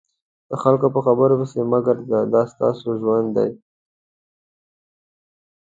[0.49, 3.49] د خلکو په خبرو پسې مه ګرځه دا ستاسو ژوند دی.